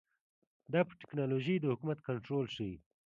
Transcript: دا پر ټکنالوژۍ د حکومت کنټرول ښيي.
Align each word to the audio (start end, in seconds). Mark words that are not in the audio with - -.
دا 0.71 0.79
پر 0.87 0.93
ټکنالوژۍ 1.01 1.55
د 1.59 1.65
حکومت 1.73 1.99
کنټرول 2.07 2.45
ښيي. 2.55 2.77